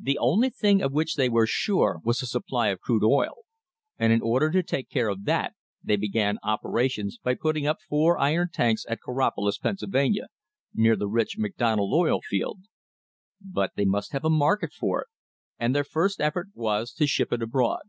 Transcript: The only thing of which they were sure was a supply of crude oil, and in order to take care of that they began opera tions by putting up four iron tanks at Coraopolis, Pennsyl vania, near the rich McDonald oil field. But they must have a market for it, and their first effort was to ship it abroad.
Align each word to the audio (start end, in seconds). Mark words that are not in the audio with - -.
The 0.00 0.16
only 0.16 0.48
thing 0.48 0.80
of 0.80 0.94
which 0.94 1.16
they 1.16 1.28
were 1.28 1.46
sure 1.46 2.00
was 2.04 2.22
a 2.22 2.26
supply 2.26 2.68
of 2.68 2.80
crude 2.80 3.04
oil, 3.04 3.44
and 3.98 4.10
in 4.10 4.22
order 4.22 4.50
to 4.50 4.62
take 4.62 4.88
care 4.88 5.10
of 5.10 5.26
that 5.26 5.52
they 5.84 5.96
began 5.96 6.38
opera 6.42 6.88
tions 6.88 7.18
by 7.22 7.34
putting 7.34 7.66
up 7.66 7.76
four 7.86 8.16
iron 8.18 8.48
tanks 8.50 8.86
at 8.88 9.00
Coraopolis, 9.02 9.58
Pennsyl 9.58 9.90
vania, 9.90 10.28
near 10.72 10.96
the 10.96 11.06
rich 11.06 11.36
McDonald 11.36 11.92
oil 11.92 12.22
field. 12.22 12.60
But 13.42 13.72
they 13.76 13.84
must 13.84 14.12
have 14.12 14.24
a 14.24 14.30
market 14.30 14.72
for 14.72 15.02
it, 15.02 15.08
and 15.58 15.76
their 15.76 15.84
first 15.84 16.18
effort 16.18 16.46
was 16.54 16.90
to 16.94 17.06
ship 17.06 17.30
it 17.30 17.42
abroad. 17.42 17.82